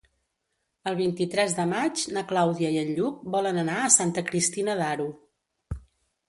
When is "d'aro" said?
4.83-5.07